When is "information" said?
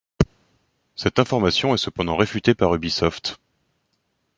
1.19-1.75